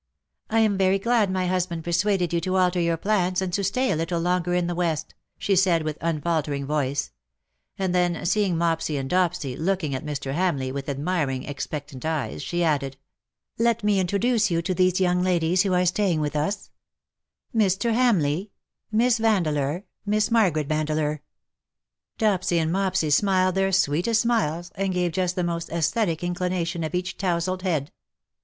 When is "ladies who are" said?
15.21-15.85